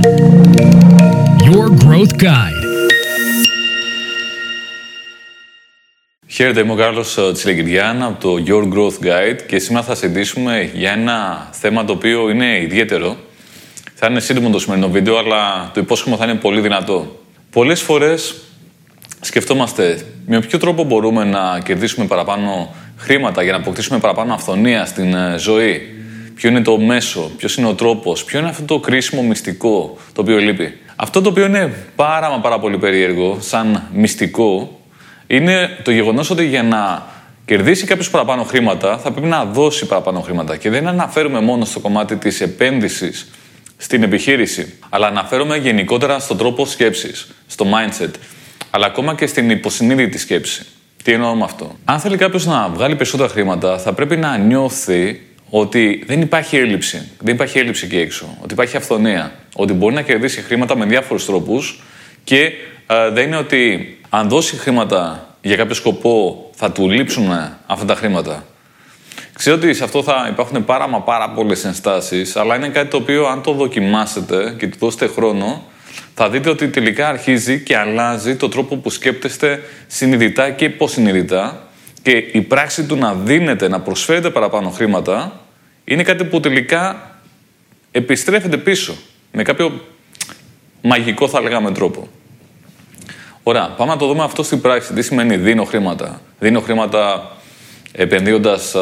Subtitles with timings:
[0.00, 2.64] Your Growth Guide.
[6.26, 10.92] Χαίρετε, είμαι ο Κάρλος Τσιλεγκυριάν από το Your Growth Guide και σήμερα θα συζητήσουμε για
[10.92, 13.16] ένα θέμα το οποίο είναι ιδιαίτερο.
[13.94, 17.20] Θα είναι σύντομο το σημερινό βίντεο, αλλά το υπόσχομαι θα είναι πολύ δυνατό.
[17.50, 18.34] Πολλές φορές
[19.20, 25.14] σκεφτόμαστε με ποιο τρόπο μπορούμε να κερδίσουμε παραπάνω χρήματα για να αποκτήσουμε παραπάνω αυθονία στην
[25.14, 25.97] ε, ζωή.
[26.38, 30.20] Ποιο είναι το μέσο, ποιος είναι ο τρόπος, ποιο είναι αυτό το κρίσιμο μυστικό το
[30.20, 30.78] οποίο λείπει.
[30.96, 34.80] Αυτό το οποίο είναι πάρα μα πάρα πολύ περίεργο, σαν μυστικό,
[35.26, 37.02] είναι το γεγονός ότι για να
[37.44, 40.56] κερδίσει κάποιος παραπάνω χρήματα, θα πρέπει να δώσει παραπάνω χρήματα.
[40.56, 43.28] Και δεν αναφέρουμε μόνο στο κομμάτι της επένδυσης
[43.76, 48.10] στην επιχείρηση, αλλά αναφέρομαι γενικότερα στον τρόπο σκέψης, στο mindset,
[48.70, 50.66] αλλά ακόμα και στην υποσυνείδητη σκέψη.
[51.02, 55.27] Τι εννοώ με αυτό; Αν θέλει κάποιος να βγάλει περισσότερα χρήματα, θα πρέπει να νιώθει
[55.50, 57.10] ότι δεν υπάρχει έλλειψη.
[57.20, 58.36] Δεν υπάρχει έλλειψη εκεί έξω.
[58.40, 59.32] Ότι υπάρχει αυθονία.
[59.54, 61.82] Ότι μπορεί να κερδίσει χρήματα με διάφορους τρόπους
[62.24, 62.52] και
[62.86, 67.28] ε, δεν είναι ότι αν δώσει χρήματα για κάποιο σκοπό θα του λείψουν
[67.66, 68.44] αυτά τα χρήματα.
[69.32, 72.96] Ξέρω ότι σε αυτό θα υπάρχουν πάρα μα πάρα πολλές ενστάσεις, αλλά είναι κάτι το
[72.96, 75.62] οποίο αν το δοκιμάσετε και του δώσετε χρόνο,
[76.14, 81.68] θα δείτε ότι τελικά αρχίζει και αλλάζει το τρόπο που σκέπτεστε συνειδητά και υποσυνειδητά
[82.02, 85.40] και η πράξη του να δίνετε, να προσφέρετε παραπάνω χρήματα
[85.88, 87.10] είναι κάτι που τελικά
[87.90, 88.94] επιστρέφεται πίσω
[89.32, 89.80] με κάποιο
[90.82, 92.08] μαγικό θα λέγαμε τρόπο.
[93.42, 94.92] Ωραία, πάμε να το δούμε αυτό στην πράξη.
[94.92, 96.20] Τι σημαίνει δίνω χρήματα.
[96.38, 97.32] Δίνω χρήματα
[97.92, 98.74] επενδύοντας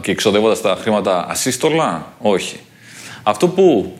[0.00, 2.12] και εξοδεύοντας τα χρήματα ασύστολα.
[2.18, 2.60] Όχι.
[3.22, 3.96] Αυτό που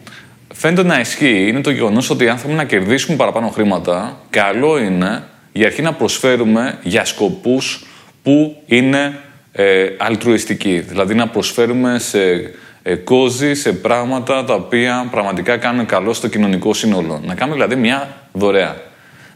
[0.55, 5.25] φαίνεται να ισχύει είναι το γεγονός ότι αν θέλουμε να κερδίσουμε παραπάνω χρήματα, καλό είναι
[5.53, 7.85] για αρχή να προσφέρουμε για σκοπούς
[8.23, 9.21] που είναι
[9.59, 10.81] ε, αλτρουιστικοί.
[10.81, 16.75] Δηλαδή να προσφέρουμε σε ε, κόζι, σε πράγματα τα οποία πραγματικά κάνουν καλό στο κοινωνικό
[16.75, 17.21] σύνολο.
[17.25, 18.77] Να κάνουμε δηλαδή μια δωρεά.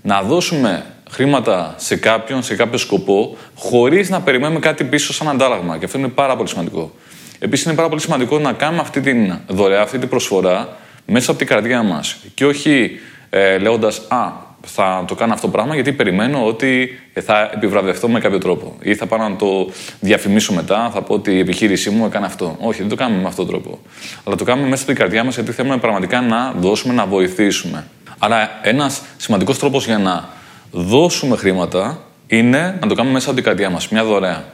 [0.03, 5.79] Να δώσουμε χρήματα σε κάποιον, σε κάποιο σκοπό, χωρίς να περιμένουμε κάτι πίσω σαν αντάλλαγμα.
[5.79, 6.95] Και αυτό είναι πάρα πολύ σημαντικό.
[7.39, 9.13] Επίσης, είναι πάρα πολύ σημαντικό να κάνουμε αυτή τη
[9.47, 10.77] δωρεά, αυτή την προσφορά
[11.07, 12.17] μέσα από την καρδιά μας.
[12.35, 14.33] Και όχι ε, λέγοντας Α,
[14.67, 18.77] θα το κάνω αυτό το πράγμα γιατί περιμένω ότι θα επιβραβευτώ με κάποιο τρόπο.
[18.83, 22.57] Ή θα πάω να το διαφημίσω μετά, θα πω ότι η επιχείρησή μου έκανε αυτό.
[22.61, 23.79] Όχι, δεν το κάνουμε με αυτόν τον τρόπο.
[24.25, 27.87] Αλλά το κάνουμε μέσα στην καρδιά μας γιατί θέλουμε πραγματικά να δώσουμε, να βοηθήσουμε.
[28.19, 30.29] Άρα, ένας σημαντικός τρόπος για να
[30.71, 34.45] δώσουμε χρήματα είναι να το κάνουμε μέσα από την καρδιά μας, μια δωρεά.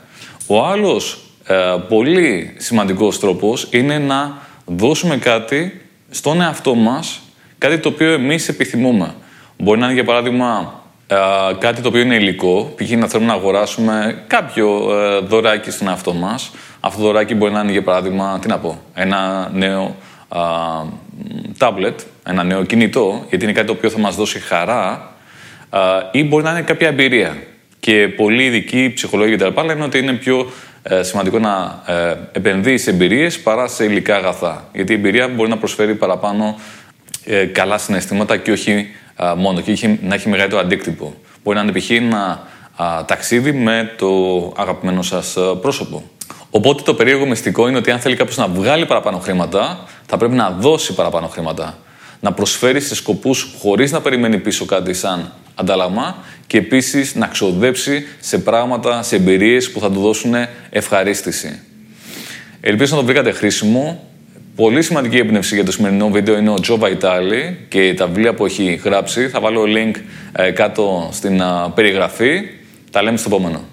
[0.47, 1.55] Ο άλλος ε,
[1.89, 5.81] πολύ σημαντικός τρόπος είναι να δώσουμε κάτι
[6.11, 7.21] στον εαυτό μας,
[7.59, 9.15] κάτι το οποίο εμείς επιθυμούμε.
[9.59, 11.17] Μπορεί να είναι για παράδειγμα ε,
[11.59, 12.91] κάτι το οποίο είναι υλικό, π.χ.
[12.91, 16.51] να θέλουμε να αγοράσουμε κάποιο ε, δωράκι στον εαυτό μας.
[16.81, 19.97] Αυτό το δωράκι μπορεί να είναι για παράδειγμα, τι να πω, ένα νέο
[21.59, 25.13] τάμπλετ, ένα νέο κινητό, γιατί είναι κάτι το οποίο θα μας δώσει χαρά,
[26.11, 27.37] ή μπορεί να είναι κάποια εμπειρία.
[27.81, 29.65] Και πολλοί ειδικοί ψυχολόγοι κτλ.
[29.65, 30.51] λένε ότι είναι πιο
[30.83, 34.69] ε, σημαντικό να ε, επενδύεις σε εμπειρίες παρά σε υλικά αγαθά.
[34.73, 36.59] Γιατί η εμπειρία μπορεί να προσφέρει παραπάνω
[37.27, 38.87] ε, καλά συναισθήματα και όχι
[39.37, 41.15] μόνο, και να έχει μεγαλύτερο αντίκτυπο.
[41.45, 41.91] Μπορεί να είναι π.χ.
[41.91, 42.47] ένα
[43.07, 44.07] ταξίδι με το
[44.57, 46.03] αγαπημένο σας πρόσωπο.
[46.51, 50.35] Οπότε το περίεργο μυστικό είναι ότι αν θέλει κάποιος να βγάλει παραπάνω χρήματα, θα πρέπει
[50.35, 51.79] να δώσει παραπάνω χρήματα.
[52.21, 56.17] Να προσφέρει σε σκοπούς χωρίς να περιμένει πίσω κάτι σαν αντάλλαγμα
[56.47, 60.35] και επίσης να ξοδέψει σε πράγματα, σε εμπειρίες που θα του δώσουν
[60.71, 61.61] ευχαρίστηση.
[62.61, 64.11] Ελπίζω να το βρήκατε χρήσιμο.
[64.57, 68.45] Πολύ σημαντική έμπνευση για το σημερινό βίντεο είναι ο Τζο Βαϊτάλη και τα βιβλία που
[68.45, 69.29] έχει γράψει.
[69.29, 69.95] Θα βάλω link
[70.33, 71.43] ε, κάτω στην
[71.75, 72.41] περιγραφή.
[72.91, 73.65] Τα λέμε στο επόμενο.